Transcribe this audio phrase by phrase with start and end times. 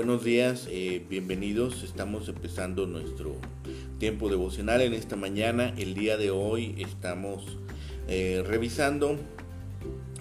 [0.00, 1.82] buenos días, eh, bienvenidos.
[1.82, 3.36] Estamos empezando nuestro
[3.98, 5.74] tiempo devocional en esta mañana.
[5.76, 7.58] El día de hoy estamos
[8.08, 9.18] eh, revisando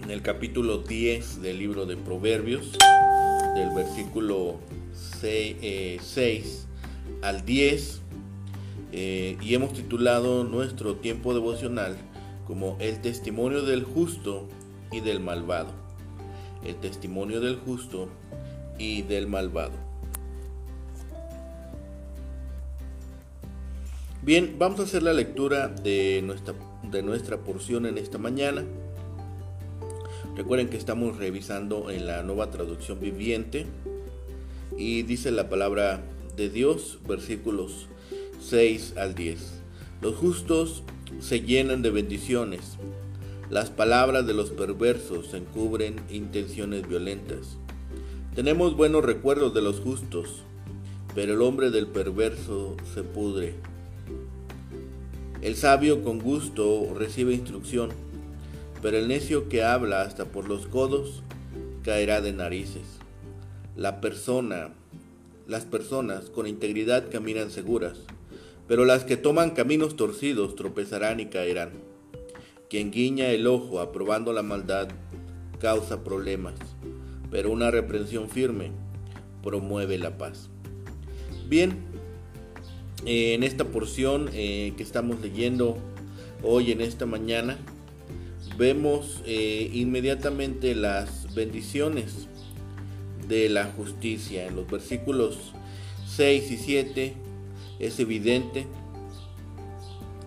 [0.04, 2.74] en el capítulo 10 del libro de Proverbios,
[3.56, 4.60] del versículo
[5.22, 6.00] 6, eh,
[7.22, 8.02] al 10,
[8.92, 11.96] y hemos titulado nuestro tiempo devocional
[12.46, 14.46] como el testimonio del justo
[14.92, 15.72] y del malvado.
[16.66, 18.10] El testimonio del justo
[18.80, 19.74] y del malvado.
[24.24, 28.66] Bien, vamos a hacer la lectura de nuestra, de nuestra porción en esta mañana.
[30.36, 33.66] Recuerden que estamos revisando en la nueva traducción viviente
[34.78, 36.02] y dice la palabra
[36.36, 37.88] de Dios, versículos
[38.42, 39.62] 6 al 10.
[40.02, 40.84] Los justos
[41.20, 42.78] se llenan de bendiciones,
[43.50, 47.58] las palabras de los perversos encubren intenciones violentas.
[48.40, 50.44] Tenemos buenos recuerdos de los justos,
[51.14, 53.56] pero el hombre del perverso se pudre.
[55.42, 57.90] El sabio con gusto recibe instrucción,
[58.82, 61.22] pero el necio que habla hasta por los codos
[61.84, 63.00] caerá de narices.
[63.76, 64.70] La persona,
[65.46, 67.98] las personas con integridad caminan seguras,
[68.70, 71.72] pero las que toman caminos torcidos tropezarán y caerán.
[72.70, 74.88] Quien guiña el ojo aprobando la maldad
[75.60, 76.56] causa problemas
[77.32, 78.72] pero una reprensión firme
[79.44, 80.50] promueve la paz.
[81.48, 81.78] Bien,
[83.06, 85.78] eh, en esta porción eh, que estamos leyendo
[86.44, 87.58] hoy en esta mañana,
[88.58, 92.28] vemos eh, inmediatamente las bendiciones
[93.28, 94.48] de la justicia.
[94.48, 95.54] En los versículos
[96.08, 97.14] 6 y 7
[97.80, 98.68] es evidente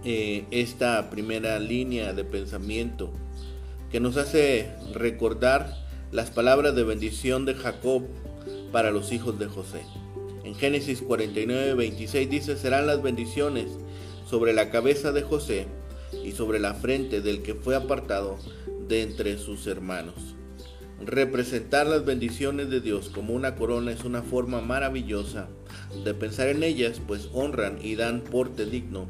[0.04, 3.12] esta primera línea de pensamiento
[3.92, 5.81] que nos hace recordar
[6.12, 8.02] las palabras de bendición de Jacob
[8.70, 9.80] para los hijos de José.
[10.44, 13.68] En Génesis 49, 26 dice, serán las bendiciones
[14.28, 15.68] sobre la cabeza de José
[16.22, 18.36] y sobre la frente del que fue apartado
[18.88, 20.36] de entre sus hermanos.
[21.02, 25.48] Representar las bendiciones de Dios como una corona es una forma maravillosa
[26.04, 29.06] de pensar en ellas, pues honran y dan porte digno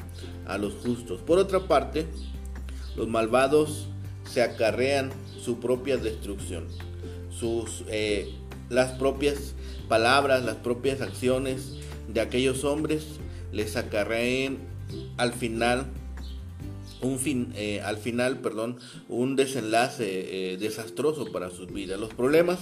[0.47, 1.21] a los justos.
[1.21, 2.07] Por otra parte,
[2.95, 3.89] los malvados
[4.25, 6.69] se acarrean su propia destrucción
[7.39, 8.31] sus, eh,
[8.69, 9.55] las propias
[9.89, 11.79] palabras, las propias acciones
[12.09, 13.05] de aquellos hombres
[13.53, 14.59] les acarreen
[15.17, 15.87] al final
[17.01, 18.79] un fin, eh, al final, perdón,
[19.09, 21.99] un desenlace eh, desastroso para sus vidas.
[21.99, 22.59] Los problemas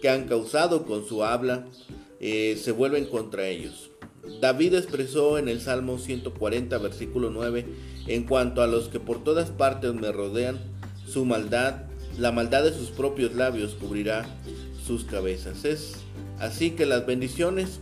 [0.00, 1.66] que han causado con su habla
[2.20, 3.90] se vuelven contra ellos.
[4.40, 7.66] David expresó en el Salmo 140, versículo 9,
[8.06, 10.60] en cuanto a los que por todas partes me rodean,
[11.04, 11.82] su maldad
[12.18, 14.26] la maldad de sus propios labios cubrirá
[14.86, 15.64] sus cabezas.
[15.64, 15.94] Es
[16.38, 17.80] así que las bendiciones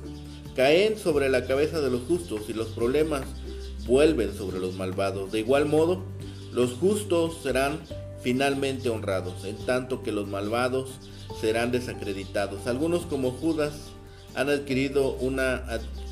[0.55, 3.23] caen sobre la cabeza de los justos y los problemas
[3.87, 5.33] vuelven sobre los malvados.
[5.33, 6.03] De igual modo,
[6.53, 7.81] los justos serán
[8.23, 10.91] finalmente honrados, en tanto que los malvados
[11.41, 12.67] serán desacreditados.
[12.67, 13.73] Algunos como Judas
[14.35, 15.63] han adquirido una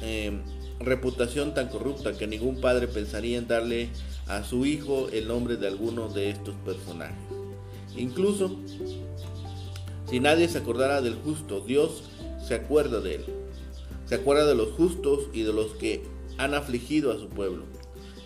[0.03, 0.39] eh,
[0.81, 3.91] reputación tan corrupta que ningún padre pensaría en darle
[4.27, 7.38] a su hijo el nombre de alguno de estos personajes.
[7.99, 8.57] Incluso
[10.09, 12.05] si nadie se acordara del justo, Dios
[12.47, 13.25] se acuerda de él.
[14.07, 16.03] Se acuerda de los justos y de los que
[16.39, 17.65] han afligido a su pueblo.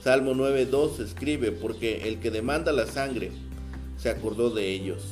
[0.01, 3.33] Salmo 9.2 escribe, porque el que demanda la sangre
[3.97, 5.03] se acordó de ellos.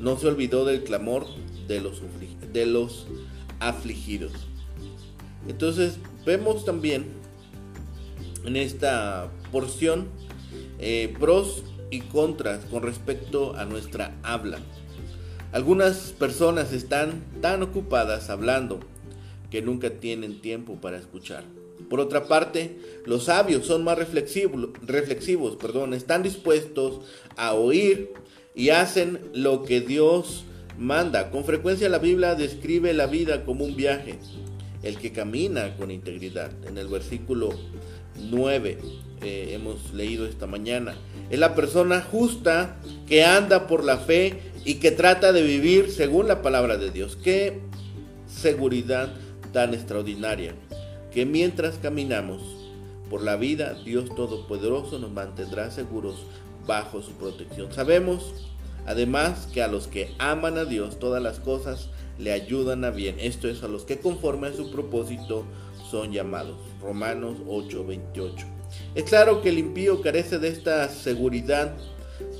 [0.00, 1.26] No se olvidó del clamor
[1.68, 3.06] de los,
[3.60, 4.32] afligidos.
[5.46, 7.06] Entonces vemos también
[8.44, 10.08] en esta porción
[10.80, 11.62] eh, pros
[11.92, 14.58] y contras con respecto a nuestra habla.
[15.52, 18.80] Algunas personas están tan ocupadas hablando
[19.50, 21.44] que nunca tienen tiempo para escuchar.
[21.90, 27.00] Por otra parte, los sabios son más reflexivos, perdón, están dispuestos
[27.36, 28.14] a oír
[28.54, 30.44] y hacen lo que Dios
[30.78, 31.30] manda.
[31.30, 34.18] Con frecuencia la Biblia describe la vida como un viaje,
[34.82, 36.50] el que camina con integridad.
[36.66, 37.50] En el versículo
[38.30, 38.78] 9
[39.20, 40.96] eh, hemos leído esta mañana.
[41.32, 42.76] Es la persona justa
[43.06, 47.16] que anda por la fe y que trata de vivir según la palabra de Dios.
[47.16, 47.58] Qué
[48.26, 49.14] seguridad
[49.50, 50.54] tan extraordinaria.
[51.10, 52.42] Que mientras caminamos
[53.08, 56.26] por la vida, Dios Todopoderoso nos mantendrá seguros
[56.66, 57.72] bajo su protección.
[57.72, 58.34] Sabemos
[58.84, 61.88] además que a los que aman a Dios todas las cosas
[62.18, 63.16] le ayudan a bien.
[63.18, 65.46] Esto es a los que conforme a su propósito
[65.90, 66.58] son llamados.
[66.82, 68.61] Romanos 8:28.
[68.94, 71.74] Es claro que el impío carece de esta seguridad.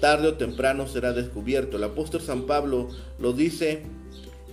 [0.00, 1.76] Tarde o temprano será descubierto.
[1.76, 2.88] El apóstol San Pablo
[3.18, 3.82] lo dice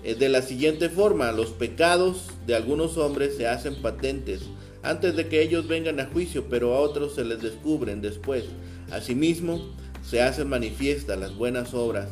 [0.03, 4.41] eh, de la siguiente forma, los pecados de algunos hombres se hacen patentes
[4.81, 8.45] antes de que ellos vengan a juicio, pero a otros se les descubren después.
[8.91, 12.07] Asimismo, se hacen manifiestas las buenas obras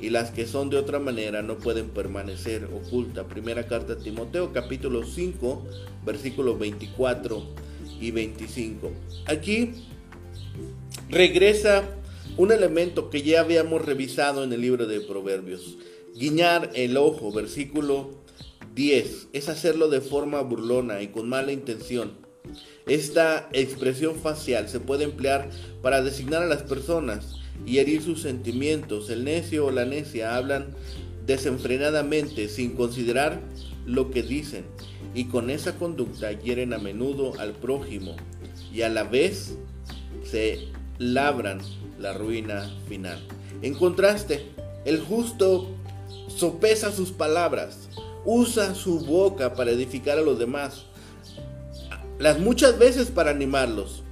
[0.00, 3.26] y las que son de otra manera no pueden permanecer ocultas.
[3.26, 5.66] Primera carta a Timoteo capítulo 5
[6.04, 7.42] versículos 24
[8.00, 8.90] y 25.
[9.26, 9.72] Aquí
[11.08, 11.84] regresa
[12.36, 15.76] un elemento que ya habíamos revisado en el libro de Proverbios.
[16.14, 18.10] Guiñar el ojo, versículo
[18.74, 22.12] 10, es hacerlo de forma burlona y con mala intención.
[22.86, 25.50] Esta expresión facial se puede emplear
[25.82, 27.36] para designar a las personas
[27.66, 29.10] y herir sus sentimientos.
[29.10, 30.74] El necio o la necia hablan
[31.26, 33.40] desenfrenadamente sin considerar
[33.86, 34.64] lo que dicen
[35.14, 38.16] y con esa conducta hieren a menudo al prójimo
[38.72, 39.56] y a la vez
[40.24, 40.68] se
[40.98, 41.60] labran
[41.98, 43.18] la ruina final.
[43.62, 44.46] En contraste,
[44.84, 45.68] el justo
[46.28, 47.88] sopesa sus palabras,
[48.24, 50.86] usa su boca para edificar a los demás,
[52.18, 54.02] las muchas veces para animarlos,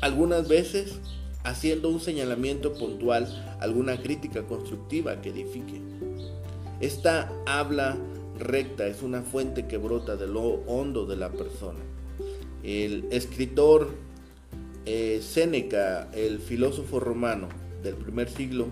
[0.00, 1.00] algunas veces
[1.44, 5.80] haciendo un señalamiento puntual, alguna crítica constructiva que edifique.
[6.80, 7.96] Esta habla
[8.42, 11.78] recta es una fuente que brota de lo hondo de la persona.
[12.62, 13.90] El escritor
[14.84, 17.48] eh, Séneca, el filósofo romano
[17.82, 18.66] del primer siglo,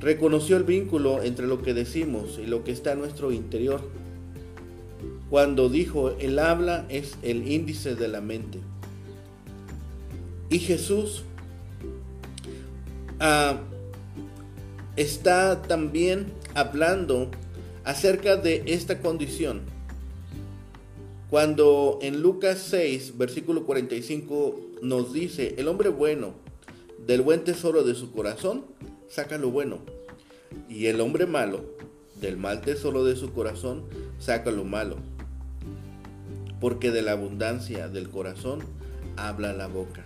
[0.00, 3.80] reconoció el vínculo entre lo que decimos y lo que está en nuestro interior.
[5.30, 8.60] Cuando dijo, el habla es el índice de la mente.
[10.50, 11.24] Y Jesús
[13.20, 13.58] ah,
[14.96, 17.30] está también hablando
[17.88, 19.62] acerca de esta condición.
[21.30, 26.34] Cuando en Lucas 6, versículo 45 nos dice, el hombre bueno,
[27.06, 28.66] del buen tesoro de su corazón,
[29.08, 29.78] saca lo bueno.
[30.68, 31.64] Y el hombre malo,
[32.20, 33.84] del mal tesoro de su corazón,
[34.18, 34.96] saca lo malo.
[36.60, 38.58] Porque de la abundancia del corazón
[39.16, 40.04] habla la boca.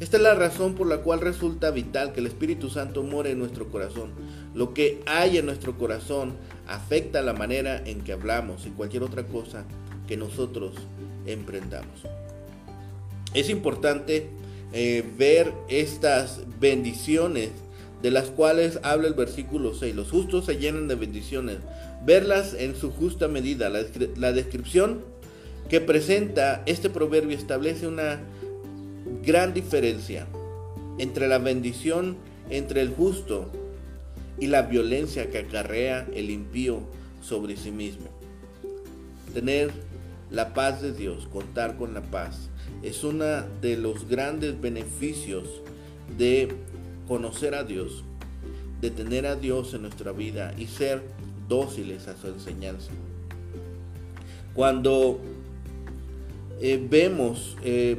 [0.00, 3.38] Esta es la razón por la cual resulta vital que el Espíritu Santo more en
[3.38, 4.12] nuestro corazón.
[4.54, 6.36] Lo que hay en nuestro corazón
[6.68, 9.64] afecta la manera en que hablamos y cualquier otra cosa
[10.06, 10.76] que nosotros
[11.26, 12.02] emprendamos.
[13.34, 14.28] Es importante
[14.72, 17.50] eh, ver estas bendiciones
[18.00, 19.96] de las cuales habla el versículo 6.
[19.96, 21.58] Los justos se llenan de bendiciones.
[22.06, 23.68] Verlas en su justa medida.
[23.68, 23.80] La,
[24.16, 25.00] la descripción
[25.68, 28.20] que presenta este proverbio establece una
[29.28, 30.26] gran diferencia
[30.96, 32.16] entre la bendición
[32.48, 33.52] entre el justo
[34.38, 36.80] y la violencia que acarrea el impío
[37.20, 38.06] sobre sí mismo.
[39.34, 39.70] Tener
[40.30, 42.48] la paz de Dios, contar con la paz,
[42.82, 45.60] es uno de los grandes beneficios
[46.16, 46.48] de
[47.06, 48.04] conocer a Dios,
[48.80, 51.02] de tener a Dios en nuestra vida y ser
[51.50, 52.92] dóciles a su enseñanza.
[54.54, 55.20] Cuando
[56.62, 57.98] eh, vemos eh,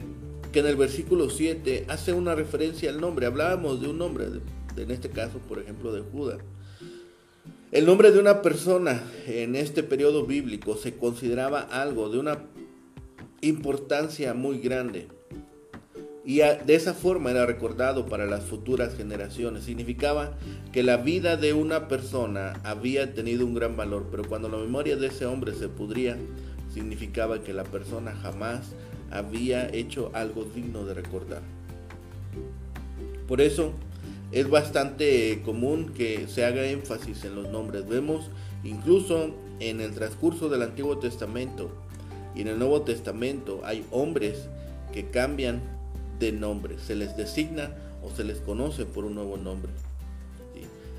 [0.51, 4.25] que en el versículo 7 hace una referencia al nombre, hablábamos de un nombre,
[4.77, 6.39] en este caso, por ejemplo, de Judas.
[7.71, 12.39] El nombre de una persona en este periodo bíblico se consideraba algo de una
[13.41, 15.07] importancia muy grande.
[16.25, 19.63] Y de esa forma era recordado para las futuras generaciones.
[19.63, 20.37] Significaba
[20.71, 24.95] que la vida de una persona había tenido un gran valor, pero cuando la memoria
[24.95, 26.17] de ese hombre se pudría,
[26.73, 28.73] significaba que la persona jamás
[29.11, 31.41] había hecho algo digno de recordar.
[33.27, 33.73] Por eso
[34.31, 37.87] es bastante común que se haga énfasis en los nombres.
[37.87, 38.29] Vemos
[38.63, 41.69] incluso en el transcurso del Antiguo Testamento
[42.35, 44.47] y en el Nuevo Testamento hay hombres
[44.93, 45.61] que cambian
[46.19, 47.71] de nombre, se les designa
[48.03, 49.71] o se les conoce por un nuevo nombre.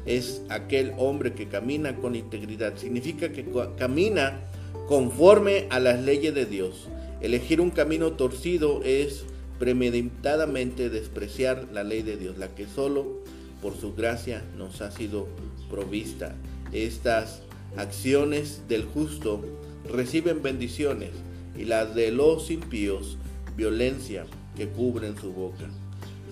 [0.06, 3.44] Es aquel hombre que camina con integridad, significa que
[3.76, 4.40] camina
[4.88, 6.88] conforme a las leyes de Dios.
[7.20, 9.24] Elegir un camino torcido es
[9.58, 13.20] premeditadamente despreciar la ley de Dios, la que solo
[13.60, 15.28] por su gracia nos ha sido
[15.68, 16.34] provista.
[16.72, 17.42] Estas
[17.76, 19.42] acciones del justo
[19.90, 21.10] reciben bendiciones
[21.58, 23.18] y las de los impíos
[23.56, 24.24] violencia
[24.56, 25.68] que cubren su boca.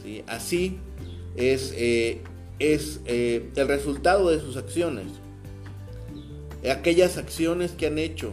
[0.02, 0.22] ¿Sí?
[0.26, 0.78] Así
[1.36, 2.22] es, eh,
[2.58, 5.06] es eh, el resultado de sus acciones.
[6.68, 8.32] Aquellas acciones que han hecho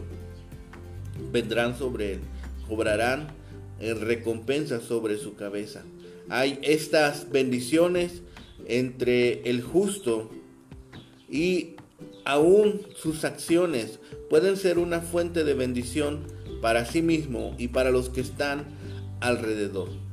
[1.32, 2.20] vendrán sobre él,
[2.67, 3.27] cobrarán
[3.79, 5.84] eh, recompensas sobre su cabeza.
[6.29, 8.22] Hay estas bendiciones
[8.67, 10.29] entre el justo
[11.29, 11.75] y
[12.24, 16.24] aún sus acciones pueden ser una fuente de bendición
[16.62, 18.65] para sí mismo y para los que están
[19.19, 20.05] alrededor.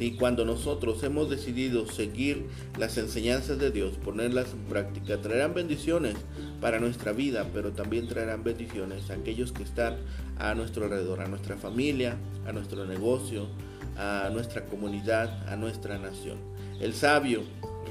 [0.00, 2.46] Y cuando nosotros hemos decidido seguir
[2.78, 6.16] las enseñanzas de Dios, ponerlas en práctica, traerán bendiciones
[6.58, 9.98] para nuestra vida, pero también traerán bendiciones a aquellos que están
[10.38, 12.16] a nuestro alrededor, a nuestra familia,
[12.46, 13.46] a nuestro negocio,
[13.98, 16.38] a nuestra comunidad, a nuestra nación.
[16.80, 17.42] El sabio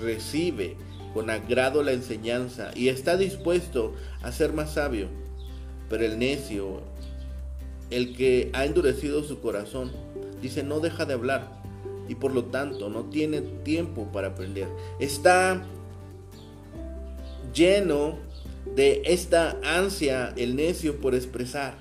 [0.01, 0.77] recibe
[1.13, 5.09] con agrado la enseñanza y está dispuesto a ser más sabio,
[5.89, 6.81] pero el necio,
[7.91, 9.91] el que ha endurecido su corazón,
[10.41, 11.58] dice no deja de hablar
[12.09, 14.67] y por lo tanto no tiene tiempo para aprender.
[14.99, 15.63] Está
[17.53, 18.17] lleno
[18.75, 21.77] de esta ansia el necio por expresar,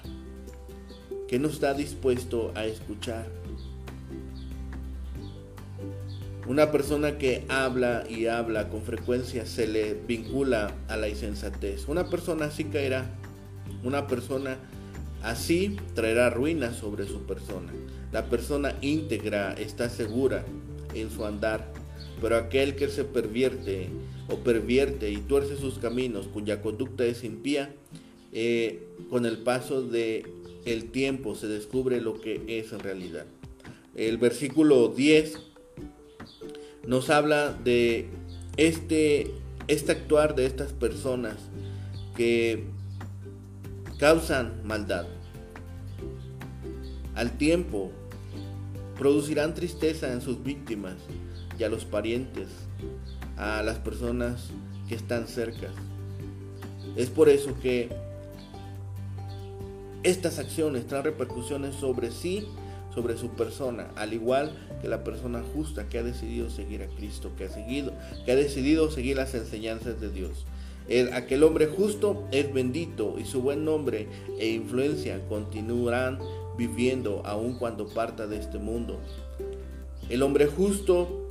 [1.27, 3.27] que no está dispuesto a escuchar.
[6.47, 11.89] Una persona que habla y habla con frecuencia se le vincula a la insensatez.
[11.89, 13.11] Una persona así caerá.
[13.85, 14.57] Una persona
[15.23, 17.71] así traerá ruina sobre su persona.
[18.13, 20.45] La persona íntegra está segura
[20.95, 21.73] en su andar,
[22.21, 23.89] pero aquel que se pervierte
[24.29, 27.75] o pervierte y tuerce sus caminos, cuya conducta es impía,
[28.33, 30.25] eh, con el paso de
[30.65, 33.25] el tiempo se descubre lo que es en realidad.
[33.95, 35.39] El versículo 10
[36.87, 38.07] nos habla de
[38.57, 39.31] este,
[39.67, 41.37] este actuar de estas personas
[42.17, 42.65] que
[43.99, 45.07] causan maldad.
[47.15, 47.91] Al tiempo
[48.99, 50.97] producirán tristeza en sus víctimas
[51.59, 52.49] y a los parientes,
[53.37, 54.51] a las personas
[54.89, 55.69] que están cerca.
[56.97, 57.89] Es por eso que
[60.03, 62.47] estas acciones traen repercusiones sobre sí,
[62.95, 64.53] sobre su persona, al igual
[64.83, 67.93] que la persona justa que ha decidido seguir a Cristo, que ha seguido,
[68.25, 70.47] que ha decidido seguir las enseñanzas de Dios.
[70.89, 76.19] El, aquel hombre justo es bendito y su buen nombre e influencia continuarán
[76.59, 78.99] viviendo aun cuando parta de este mundo.
[80.11, 81.29] El hombre justo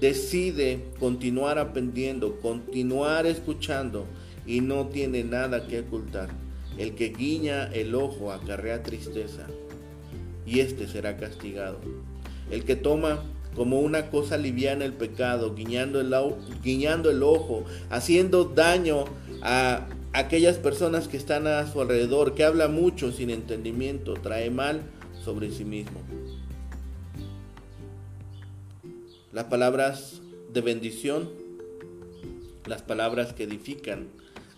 [0.00, 4.04] decide continuar aprendiendo, continuar escuchando
[4.46, 6.28] y no tiene nada que ocultar.
[6.78, 9.46] El que guiña el ojo acarrea tristeza
[10.44, 11.80] y éste será castigado.
[12.50, 13.22] El que toma
[13.56, 16.14] como una cosa liviana el pecado, guiñando el,
[16.62, 19.06] guiñando el ojo, haciendo daño
[19.40, 24.82] a aquellas personas que están a su alrededor, que habla mucho sin entendimiento, trae mal
[25.22, 26.00] sobre sí mismo.
[29.32, 31.28] Las palabras de bendición,
[32.66, 34.08] las palabras que edifican,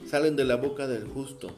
[0.09, 1.51] salen de la boca del justo.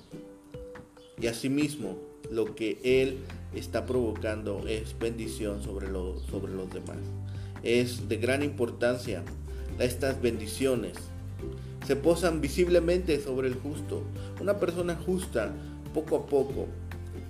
[1.21, 1.99] Y asimismo,
[2.30, 3.19] lo que él
[3.54, 5.88] está provocando es bendición sobre,
[6.30, 6.97] sobre los demás.
[7.62, 9.23] Es de gran importancia
[9.78, 10.95] estas bendiciones
[11.91, 14.05] se posan visiblemente sobre el justo.
[14.41, 15.53] Una persona justa
[15.93, 16.69] poco a poco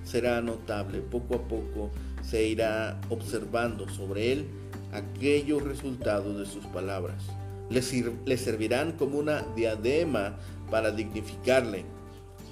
[0.05, 1.91] será notable, poco a poco
[2.23, 4.45] se irá observando sobre él
[4.93, 7.25] aquellos resultados de sus palabras.
[7.71, 10.37] Le, servirán como una diadema
[10.71, 11.87] para dignificarle,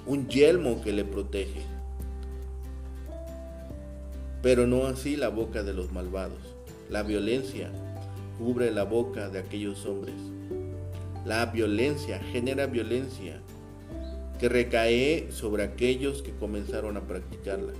[0.07, 1.61] un yelmo que le protege.
[4.41, 6.57] Pero no así la boca de los malvados.
[6.89, 7.71] La violencia
[8.39, 10.15] cubre la boca de aquellos hombres
[11.29, 13.39] la violencia genera violencia
[14.41, 17.75] que recae sobre aquellos que comenzaron a practicarla.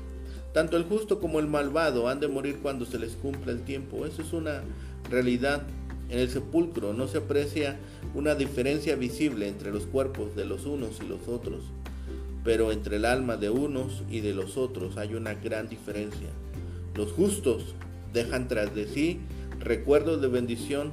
[0.53, 4.05] Tanto el justo como el malvado han de morir cuando se les cumpla el tiempo.
[4.05, 4.61] Eso es una
[5.09, 5.63] realidad.
[6.11, 7.79] En el sepulcro no se aprecia
[8.15, 11.63] una diferencia visible entre los cuerpos de los unos y los otros,
[12.45, 16.29] pero entre el alma de unos y de los otros hay una gran diferencia.
[16.95, 17.75] Los justos
[18.13, 19.21] dejan tras de sí
[19.59, 20.93] recuerdos de bendición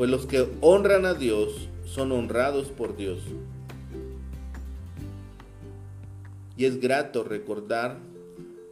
[0.00, 3.18] pues los que honran a Dios son honrados por Dios.
[6.56, 7.98] Y es grato recordar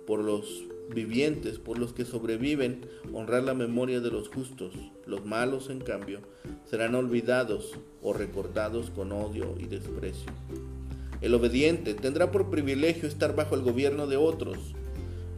[0.06, 4.72] por los vivientes, por los que sobreviven, honrar la memoria de los justos.
[5.04, 6.20] Los malos, en cambio,
[6.64, 10.32] serán olvidados o recordados con odio y desprecio.
[11.20, 14.56] El obediente tendrá por privilegio estar bajo el gobierno de otros,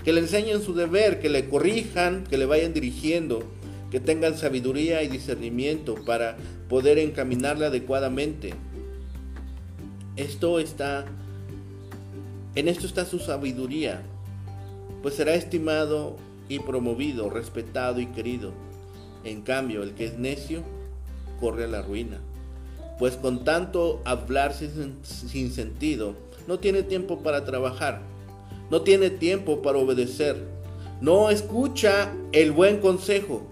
[0.05, 3.43] que le enseñen su deber, que le corrijan, que le vayan dirigiendo,
[3.91, 6.37] que tengan sabiduría y discernimiento para
[6.69, 8.55] poder encaminarla adecuadamente.
[10.17, 11.07] Esto está,
[12.55, 14.03] en esto está su sabiduría,
[15.03, 16.17] pues será estimado
[16.49, 18.53] y promovido, respetado y querido.
[19.25, 20.63] En cambio, el que es necio
[21.41, 22.19] corre a la ruina,
[22.99, 26.15] pues con tanto hablar sin, sin sentido,
[26.47, 28.03] no tiene tiempo para trabajar,
[28.71, 30.37] no tiene tiempo para obedecer,
[31.01, 33.47] no escucha el buen consejo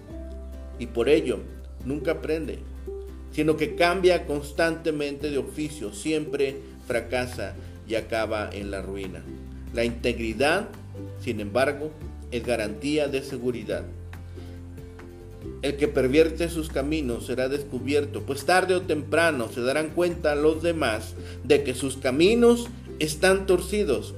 [0.79, 1.39] y por ello
[1.85, 2.59] nunca aprende,
[3.33, 6.57] sino que cambia constantemente de oficio, siempre
[6.87, 7.55] fracasa
[7.87, 9.23] y acaba en la ruina.
[9.75, 10.69] La integridad,
[11.21, 11.91] sin embargo,
[12.31, 13.85] es garantía de seguridad.
[15.63, 20.63] el que pervierte sus caminos será descubierto, pues tarde o temprano se darán cuenta los
[20.63, 22.69] demás de que sus caminos
[22.99, 24.15] están torcidos,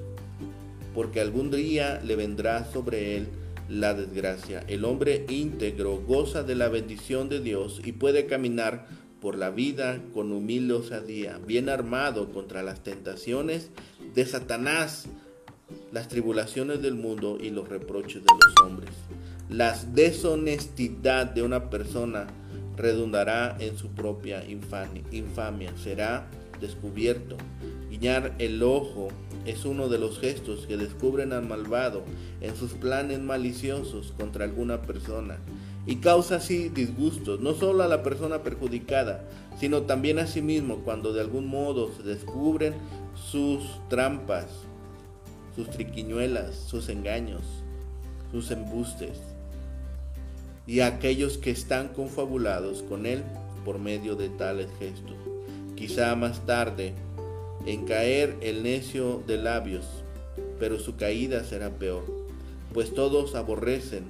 [0.94, 3.28] porque algún día le vendrá sobre él
[3.70, 4.64] la desgracia.
[4.66, 8.86] El hombre íntegro goza de la bendición de Dios y puede caminar
[9.20, 13.70] por la vida con humilde osadía, bien armado contra las tentaciones
[14.14, 15.06] de Satanás,
[15.92, 18.90] las tribulaciones del mundo y los reproches de los hombres.
[19.48, 22.26] La deshonestidad de una persona
[22.76, 26.28] redundará en su propia infamia, será
[26.60, 27.36] descubierto.
[28.02, 29.08] El ojo
[29.44, 32.02] es uno de los gestos que descubren al malvado
[32.40, 35.38] en sus planes maliciosos contra alguna persona
[35.86, 39.24] y causa así disgustos, no solo a la persona perjudicada,
[39.58, 42.72] sino también a sí mismo cuando de algún modo se descubren
[43.14, 44.46] sus trampas,
[45.54, 47.42] sus triquiñuelas, sus engaños,
[48.30, 49.18] sus embustes,
[50.66, 53.22] y a aquellos que están confabulados con él
[53.64, 55.16] por medio de tales gestos.
[55.76, 56.94] Quizá más tarde
[57.66, 59.86] en caer el necio de labios,
[60.58, 62.04] pero su caída será peor,
[62.72, 64.04] pues todos aborrecen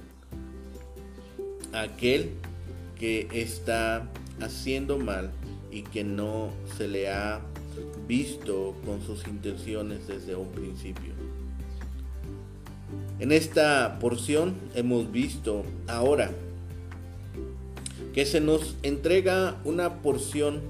[1.73, 2.31] a aquel
[2.99, 4.07] que está
[4.41, 5.31] haciendo mal
[5.71, 7.41] y que no se le ha
[8.07, 11.13] visto con sus intenciones desde un principio.
[13.19, 16.31] En esta porción hemos visto ahora
[18.13, 20.61] que se nos entrega una porción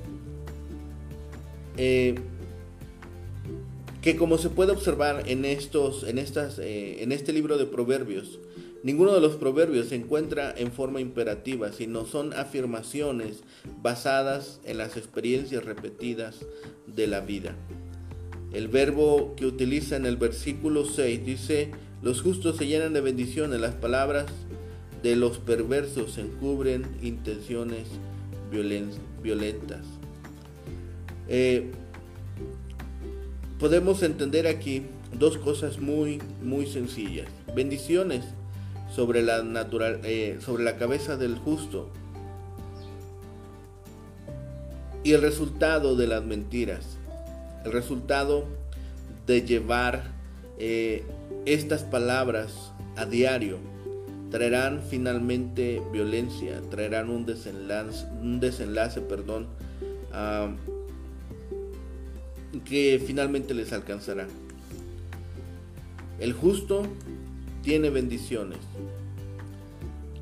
[1.78, 2.16] eh,
[4.02, 8.40] que como se puede observar en, estos, en, estas, eh, en este libro de proverbios,
[8.84, 13.44] ninguno de los proverbios se encuentra en forma imperativa, sino son afirmaciones
[13.82, 16.38] basadas en las experiencias repetidas
[16.88, 17.56] de la vida.
[18.54, 23.62] El verbo que utiliza en el versículo 6 dice, los justos se llenan de bendiciones,
[23.62, 24.26] las palabras
[25.04, 27.88] de los perversos encubren intenciones
[28.52, 29.86] violentas.
[31.30, 31.72] Eh,
[33.62, 37.28] podemos entender aquí dos cosas muy, muy sencillas.
[37.56, 38.26] Bendiciones
[38.92, 41.88] sobre la, natural, eh, sobre la cabeza del justo
[45.04, 46.98] y el resultado de las mentiras.
[47.64, 48.46] El resultado
[49.28, 50.06] de llevar
[50.58, 51.04] eh,
[51.46, 53.60] estas palabras a diario
[54.32, 59.46] traerán finalmente violencia, traerán un desenlace, un desenlace perdón,
[62.72, 64.30] que finalmente les alcanzará.
[66.22, 66.84] El justo
[67.64, 68.60] tiene bendiciones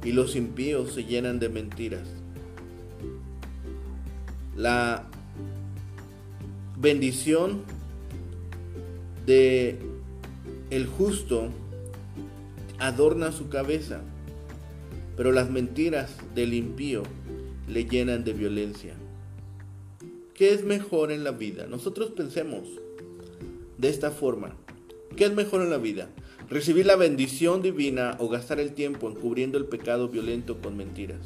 [0.03, 2.07] y los impíos se llenan de mentiras.
[4.57, 5.05] La
[6.75, 7.61] bendición
[9.27, 9.77] de
[10.71, 11.49] el justo
[12.79, 14.01] adorna su cabeza,
[15.15, 17.03] pero las mentiras del impío
[17.67, 18.95] le llenan de violencia.
[20.39, 21.67] ¿Qué es mejor en la vida?
[21.67, 22.63] Nosotros pensemos
[23.77, 24.55] de esta forma.
[25.17, 26.07] ¿Qué es mejor en la vida?
[26.49, 31.19] ¿Recibir la bendición divina o gastar el tiempo encubriendo el pecado violento con mentiras?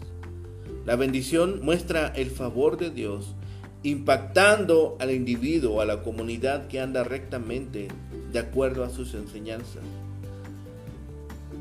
[0.87, 3.35] La bendición muestra el favor de Dios
[3.83, 7.89] impactando al individuo, a la comunidad que anda rectamente
[8.31, 9.83] de acuerdo a sus enseñanzas.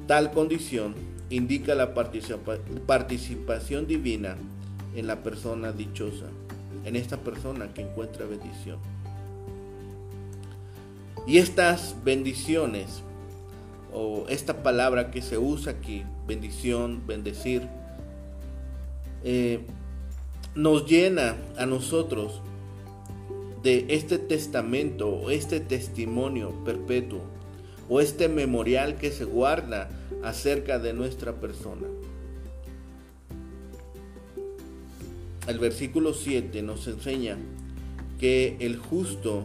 [0.07, 0.95] Tal condición
[1.29, 4.39] indica la participación divina
[4.97, 6.31] en la persona dichosa
[6.85, 8.79] en esta persona que encuentra bendición.
[11.27, 13.03] Y estas bendiciones,
[13.93, 17.69] o esta palabra que se usa aquí, bendición, bendecir,
[19.23, 19.61] eh,
[20.55, 22.41] nos llena a nosotros
[23.63, 27.21] de este testamento o este testimonio perpetuo
[27.89, 29.89] o este memorial que se guarda
[30.23, 31.87] acerca de nuestra persona.
[35.49, 37.37] El versículo 7 nos enseña
[38.19, 39.45] que el justo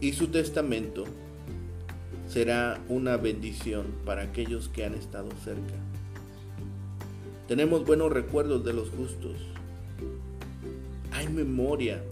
[0.00, 1.04] y su testamento
[2.28, 5.74] será una bendición para aquellos que han estado cerca.
[7.48, 9.36] Tenemos buenos recuerdos de los justos.
[11.12, 12.02] Hay memoria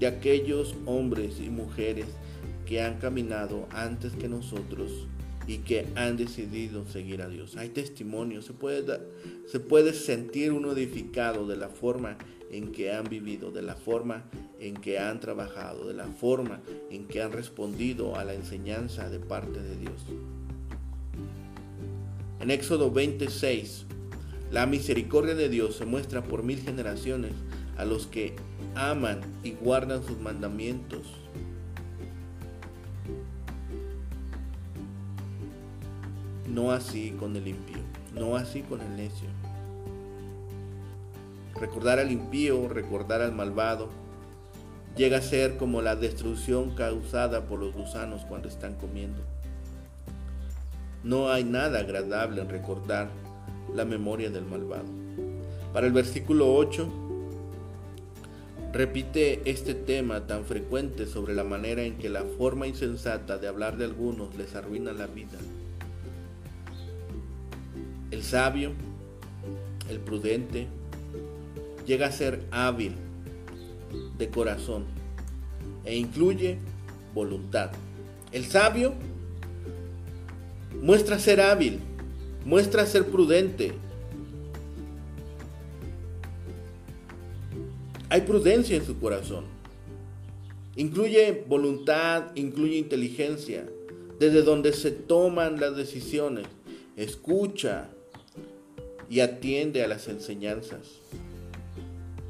[0.00, 2.06] de aquellos hombres y mujeres
[2.66, 5.06] que han caminado antes que nosotros
[5.46, 7.56] y que han decidido seguir a Dios.
[7.56, 9.00] Hay testimonio, se puede,
[9.46, 12.16] se puede sentir uno edificado de la forma
[12.50, 14.24] en que han vivido, de la forma
[14.60, 19.18] en que han trabajado, de la forma en que han respondido a la enseñanza de
[19.18, 20.02] parte de Dios.
[22.40, 23.86] En Éxodo 26,
[24.50, 27.32] la misericordia de Dios se muestra por mil generaciones
[27.76, 28.34] a los que
[28.74, 31.21] aman y guardan sus mandamientos
[36.52, 37.78] No así con el impío,
[38.14, 39.26] no así con el necio.
[41.58, 43.88] Recordar al impío, recordar al malvado,
[44.94, 49.22] llega a ser como la destrucción causada por los gusanos cuando están comiendo.
[51.02, 53.08] No hay nada agradable en recordar
[53.74, 54.90] la memoria del malvado.
[55.72, 56.86] Para el versículo 8,
[58.74, 63.78] repite este tema tan frecuente sobre la manera en que la forma insensata de hablar
[63.78, 65.38] de algunos les arruina la vida.
[68.12, 68.72] El sabio,
[69.88, 70.68] el prudente,
[71.86, 72.92] llega a ser hábil
[74.18, 74.84] de corazón
[75.86, 76.58] e incluye
[77.14, 77.70] voluntad.
[78.30, 78.92] El sabio
[80.82, 81.80] muestra ser hábil,
[82.44, 83.72] muestra ser prudente.
[88.10, 89.46] Hay prudencia en su corazón.
[90.76, 93.66] Incluye voluntad, incluye inteligencia,
[94.18, 96.46] desde donde se toman las decisiones.
[96.94, 97.88] Escucha,
[99.08, 101.00] y atiende a las enseñanzas.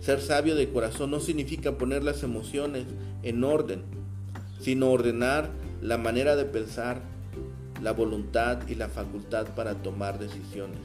[0.01, 2.87] Ser sabio de corazón no significa poner las emociones
[3.23, 3.83] en orden,
[4.61, 7.03] sino ordenar la manera de pensar,
[7.81, 10.81] la voluntad y la facultad para tomar decisiones.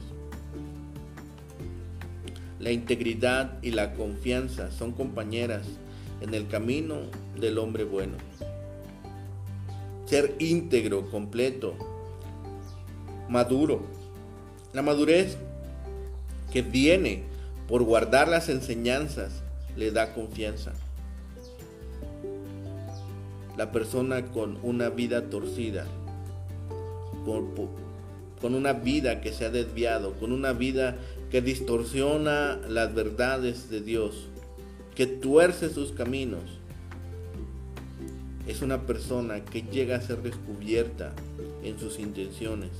[2.58, 5.66] La integridad y la confianza son compañeras
[6.20, 6.96] en el camino
[7.40, 8.16] del hombre bueno.
[10.06, 11.74] Ser íntegro, completo,
[13.28, 13.82] maduro.
[14.72, 15.38] La madurez
[16.52, 17.22] que viene
[17.68, 19.42] por guardar las enseñanzas,
[19.76, 20.72] le da confianza.
[23.56, 25.86] La persona con una vida torcida,
[27.24, 30.96] con, una vida que se ha desviado, con una vida
[31.30, 34.28] que distorsiona las verdades de Dios,
[34.94, 36.42] que tuerce sus caminos,
[38.46, 41.12] es una persona que llega a ser descubierta
[41.62, 42.70] en sus intenciones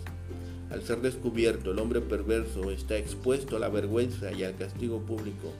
[0.71, 5.53] al ser descubierto, el hombre perverso está expuesto a la vergüenza y al castigo público.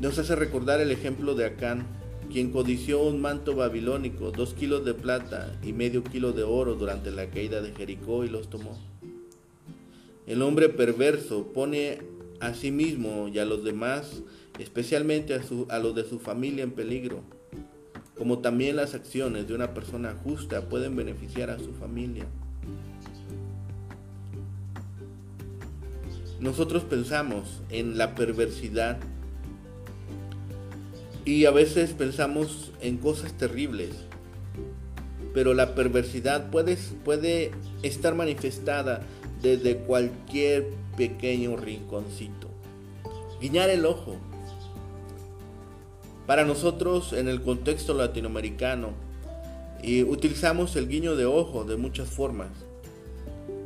[0.00, 1.86] Nos hace recordar el ejemplo de Acán,
[2.30, 7.10] quien codició un manto babilónico, dos kilos de plata y medio kilo de oro durante
[7.10, 8.78] la caída de Jericó y los tomó.
[10.26, 11.98] El hombre perverso pone
[12.40, 14.22] a sí mismo y a los demás,
[14.58, 17.22] especialmente a, a los de su familia, en peligro
[18.16, 22.26] como también las acciones de una persona justa pueden beneficiar a su familia.
[26.40, 28.98] Nosotros pensamos en la perversidad
[31.24, 33.90] y a veces pensamos en cosas terribles,
[35.32, 37.50] pero la perversidad puede, puede
[37.82, 39.02] estar manifestada
[39.42, 42.48] desde cualquier pequeño rinconcito.
[43.40, 44.16] Guiñar el ojo,
[46.26, 48.90] para nosotros, en el contexto latinoamericano,
[49.82, 52.48] y utilizamos el guiño de ojo de muchas formas,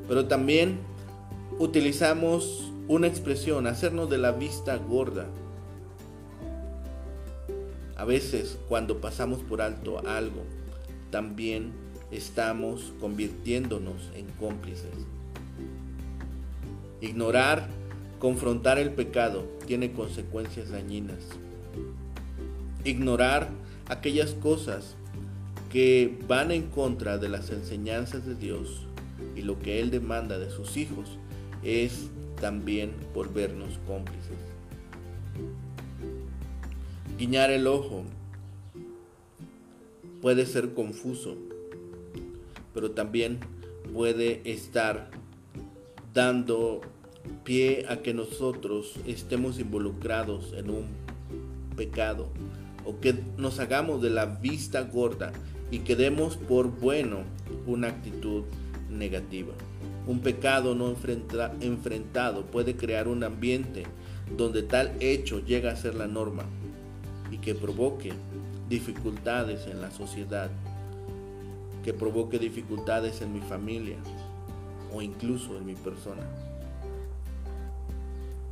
[0.09, 0.79] pero también
[1.59, 5.27] utilizamos una expresión, hacernos de la vista gorda.
[7.97, 10.43] A veces, cuando pasamos por alto algo,
[11.11, 11.73] también
[12.11, 15.07] estamos convirtiéndonos en cómplices.
[17.01, 17.69] Ignorar,
[18.19, 21.19] confrontar el pecado tiene consecuencias dañinas
[22.85, 23.49] ignorar
[23.89, 24.97] aquellas cosas
[25.71, 28.87] que van en contra de las enseñanzas de Dios
[29.37, 31.19] y lo que Él demanda de sus hijos
[31.63, 32.09] es
[32.41, 34.37] también volvernos cómplices.
[37.19, 38.05] Guiñar el ojo
[40.23, 41.37] puede ser confuso,
[42.73, 43.41] pero también
[43.93, 45.11] puede estar
[46.15, 46.81] dando
[47.45, 50.87] pie a que nosotros estemos involucrados en un
[51.77, 52.29] pecado
[52.89, 55.31] o que nos hagamos de la vista gorda
[55.71, 57.19] y que demos por bueno
[57.67, 58.45] una actitud
[58.89, 59.53] negativa.
[60.07, 60.97] Un pecado no
[61.61, 63.85] enfrentado puede crear un ambiente
[64.39, 66.45] donde tal hecho llega a ser la norma
[67.31, 68.15] y que provoque
[68.71, 70.51] dificultades en la sociedad,
[71.85, 73.97] que provoque dificultades en mi familia
[74.95, 76.23] o incluso en mi persona.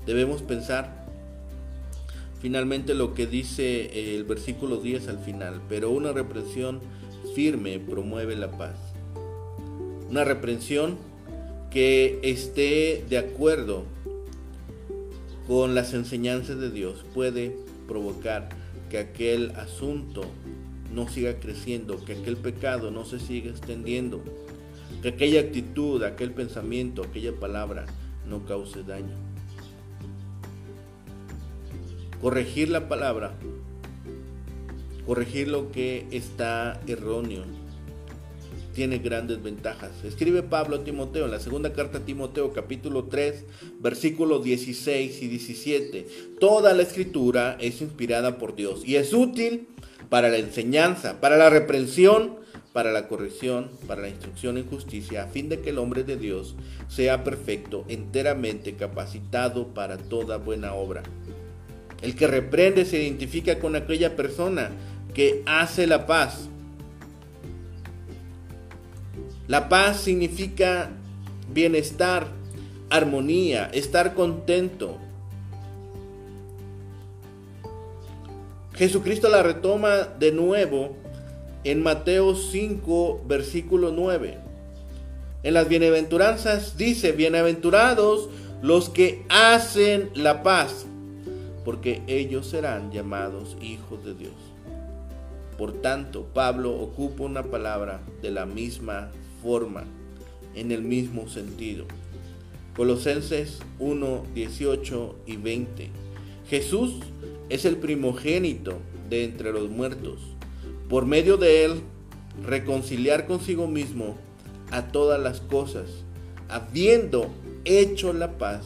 [0.04, 0.95] Debemos pensar
[2.40, 6.80] Finalmente lo que dice eh, el versículo 10 al final, pero una reprensión
[7.34, 8.76] firme promueve la paz.
[10.10, 10.96] Una reprensión
[11.70, 13.84] que esté de acuerdo
[15.46, 17.56] con las enseñanzas de Dios puede
[17.88, 18.48] provocar
[18.90, 20.22] que aquel asunto
[20.94, 24.22] no siga creciendo, que aquel pecado no se siga extendiendo,
[25.02, 27.86] que aquella actitud, aquel pensamiento, aquella palabra
[28.28, 29.25] no cause daño
[32.20, 33.34] corregir la palabra,
[35.06, 37.44] corregir lo que está erróneo,
[38.74, 39.90] tiene grandes ventajas.
[40.04, 43.44] Escribe Pablo a Timoteo en la segunda carta a Timoteo capítulo 3
[43.80, 46.06] versículos 16 y 17.
[46.38, 49.68] Toda la escritura es inspirada por Dios y es útil
[50.10, 52.36] para la enseñanza, para la reprensión,
[52.74, 56.18] para la corrección, para la instrucción en justicia, a fin de que el hombre de
[56.18, 56.54] Dios
[56.88, 61.02] sea perfecto, enteramente capacitado para toda buena obra.
[62.02, 64.70] El que reprende se identifica con aquella persona
[65.14, 66.48] que hace la paz.
[69.48, 70.90] La paz significa
[71.52, 72.26] bienestar,
[72.90, 74.98] armonía, estar contento.
[78.74, 80.96] Jesucristo la retoma de nuevo
[81.64, 84.38] en Mateo 5, versículo 9.
[85.42, 88.28] En las bienaventuranzas dice, bienaventurados
[88.62, 90.86] los que hacen la paz,
[91.66, 94.34] porque ellos serán llamados hijos de Dios.
[95.58, 99.10] Por tanto, Pablo ocupa una palabra de la misma
[99.42, 99.82] forma,
[100.54, 101.84] en el mismo sentido.
[102.76, 105.90] Colosenses 1, 18 y 20.
[106.48, 107.00] Jesús
[107.48, 108.78] es el primogénito
[109.10, 110.20] de entre los muertos
[110.88, 111.80] por medio de él
[112.46, 114.16] reconciliar consigo mismo
[114.70, 116.04] a todas las cosas,
[116.48, 117.28] habiendo
[117.64, 118.64] hecho la paz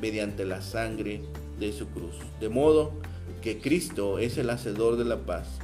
[0.00, 1.22] mediante la sangre
[1.58, 2.14] de su cruz.
[2.40, 2.92] De modo
[3.42, 5.58] que Cristo es el hacedor de la paz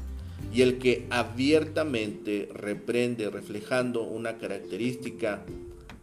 [0.53, 5.45] y el que abiertamente reprende reflejando una característica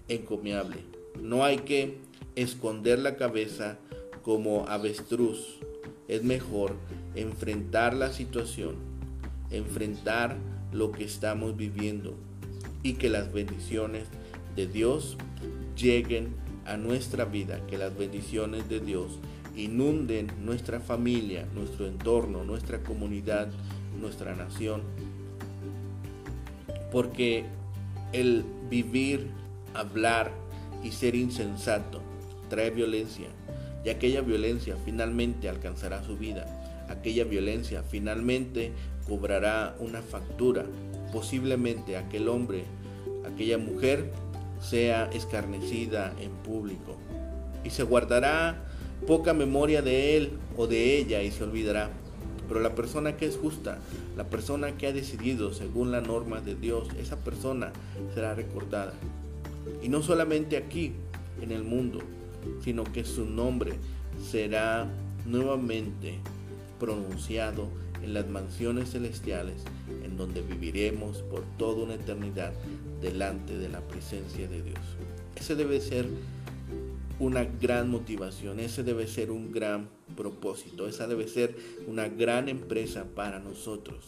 [0.08, 0.78] encomiable.
[1.22, 1.98] No hay que
[2.36, 3.78] esconder la cabeza
[4.24, 5.60] como avestruz.
[6.08, 6.74] Es mejor
[7.16, 8.92] enfrentar la situación
[9.52, 10.38] enfrentar
[10.72, 12.16] lo que estamos viviendo
[12.84, 14.06] y que las bendiciones
[14.56, 15.18] de Dios
[15.76, 16.30] lleguen
[16.66, 19.20] a nuestra vida, que las bendiciones de Dios
[19.56, 23.50] inunden nuestra familia, nuestro entorno, nuestra comunidad,
[24.00, 24.82] nuestra nación.
[26.92, 27.46] Porque
[28.14, 29.28] el vivir,
[29.74, 30.32] hablar
[30.84, 32.02] y ser insensato
[32.50, 33.28] trae violencia
[33.84, 36.46] y aquella violencia finalmente alcanzará su vida.
[36.90, 38.74] Aquella violencia finalmente
[39.08, 40.66] cobrará una factura.
[41.12, 42.66] Posiblemente aquel hombre,
[43.26, 44.12] aquella mujer,
[44.60, 46.98] sea escarnecida en público.
[47.64, 48.64] Y se guardará
[49.08, 51.90] poca memoria de él o de ella y se olvidará.
[52.48, 53.80] Pero la persona que es justa,
[54.18, 57.72] la persona que ha decidido según la norma de Dios, esa persona
[58.14, 58.94] será recordada.
[59.82, 60.94] Y no solamente aquí,
[61.42, 62.00] en el mundo,
[62.64, 63.74] sino que su nombre
[64.30, 64.88] será
[65.26, 66.20] nuevamente
[66.80, 67.68] pronunciado
[68.04, 69.64] en las mansiones celestiales,
[70.04, 72.54] en donde viviremos por toda una eternidad
[73.02, 74.80] delante de la presencia de Dios.
[75.36, 76.08] Ese debe ser
[77.22, 81.56] una gran motivación, ese debe ser un gran propósito, esa debe ser
[81.88, 84.06] una gran empresa para nosotros.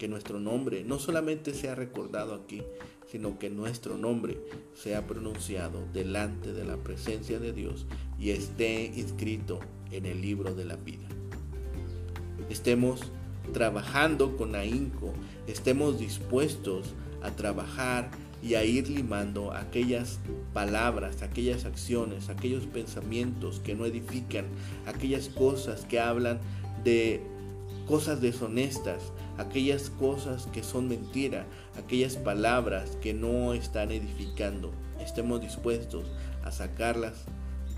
[0.00, 2.62] Que nuestro nombre no solamente sea recordado aquí,
[3.06, 4.36] sino que nuestro nombre
[4.74, 7.86] sea pronunciado delante de la presencia de Dios
[8.18, 9.60] y esté inscrito
[9.92, 11.06] en el libro de la vida.
[12.48, 13.12] Estemos
[13.52, 15.12] trabajando con ahínco,
[15.46, 18.10] estemos dispuestos a trabajar
[18.42, 20.18] y a ir limando aquellas
[20.52, 24.46] palabras, aquellas acciones, aquellos pensamientos que no edifican,
[24.86, 26.40] aquellas cosas que hablan
[26.84, 27.20] de
[27.86, 34.72] cosas deshonestas, aquellas cosas que son mentira, aquellas palabras que no están edificando.
[35.00, 36.06] Estemos dispuestos
[36.44, 37.24] a sacarlas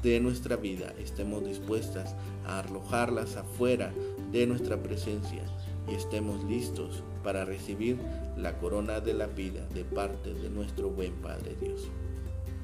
[0.02, 3.92] de nuestra vida, estemos dispuestas a arrojarlas afuera
[4.32, 5.42] de nuestra presencia
[5.88, 7.98] y estemos listos para recibir
[8.36, 11.88] la corona de la vida de parte de nuestro buen Padre Dios.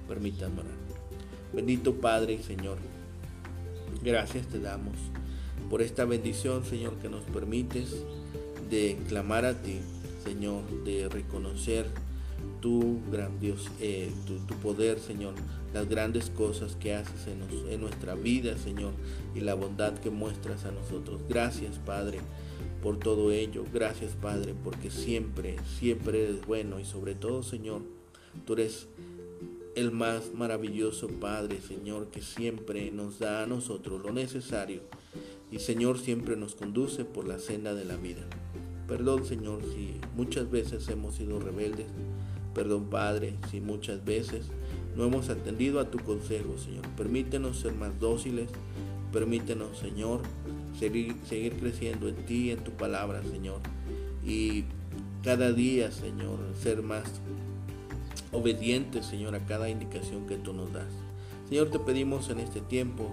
[0.07, 0.72] Permítanme orar.
[1.52, 2.78] Bendito Padre y Señor,
[4.02, 4.94] gracias te damos
[5.70, 8.04] por esta bendición, Señor, que nos permites
[8.70, 9.81] de clamar a ti,
[10.24, 11.87] Señor, de reconocer
[12.61, 15.35] tu gran Dios, eh, tu, poder, Señor,
[15.74, 18.92] las grandes cosas que haces en nuestra vida, Señor,
[19.35, 21.20] y la bondad que muestras a nosotros.
[21.28, 22.20] Gracias, Padre
[22.83, 23.64] por todo ello.
[23.73, 27.83] Gracias Padre, porque siempre, siempre eres bueno y sobre todo Señor,
[28.47, 28.88] tú eres
[29.75, 34.83] el más maravilloso Padre, Señor, que siempre nos da a nosotros lo necesario
[35.51, 38.23] y Señor siempre nos conduce por la senda de la vida.
[38.87, 41.87] Perdón Señor si muchas veces hemos sido rebeldes.
[42.55, 44.47] Perdón Padre si muchas veces
[44.97, 46.85] no hemos atendido a tu consejo, Señor.
[46.97, 48.51] Permítenos ser más dóciles.
[49.12, 50.21] Permítenos, Señor,
[50.79, 51.17] seguir,
[51.59, 53.61] creciendo en ti, en tu palabra, Señor.
[54.25, 54.64] Y
[55.23, 57.05] cada día, Señor, ser más
[58.33, 60.93] obedientes, Señor, a cada indicación que tú nos das.
[61.49, 63.11] Señor, te pedimos en este tiempo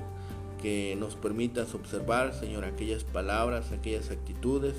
[0.62, 4.76] que nos permitas observar, Señor, aquellas palabras, aquellas actitudes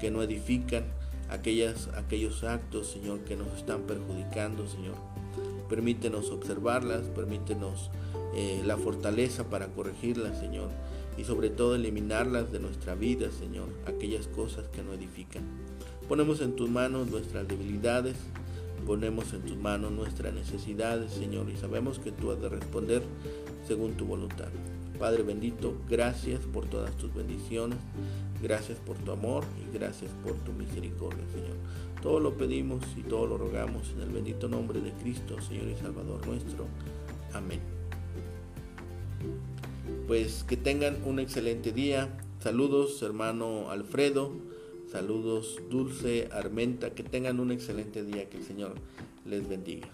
[0.00, 0.84] que no edifican,
[1.30, 4.96] aquellas, aquellos actos, Señor, que nos están perjudicando, Señor.
[5.68, 7.90] Permítenos observarlas, permítenos
[8.34, 10.70] eh, la fortaleza para corregirlas, Señor.
[11.16, 15.44] Y sobre todo eliminarlas de nuestra vida, Señor, aquellas cosas que no edifican.
[16.08, 18.16] Ponemos en tus manos nuestras debilidades,
[18.86, 23.02] ponemos en tus manos nuestras necesidades, Señor, y sabemos que tú has de responder
[23.66, 24.48] según tu voluntad.
[24.98, 27.78] Padre bendito, gracias por todas tus bendiciones,
[28.42, 31.56] gracias por tu amor y gracias por tu misericordia, Señor.
[32.02, 35.76] Todo lo pedimos y todo lo rogamos en el bendito nombre de Cristo, Señor y
[35.76, 36.66] Salvador nuestro.
[37.32, 37.60] Amén.
[40.10, 42.08] Pues que tengan un excelente día.
[42.40, 44.32] Saludos, hermano Alfredo.
[44.90, 46.90] Saludos, Dulce Armenta.
[46.90, 48.28] Que tengan un excelente día.
[48.28, 48.74] Que el Señor
[49.24, 49.86] les bendiga.